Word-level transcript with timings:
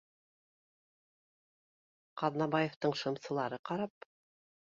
Ҡаҙнабаевтың 2.23 2.97
шымсылары 3.03 3.63
ҡарап 3.71 4.09